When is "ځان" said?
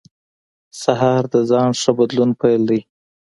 1.49-1.69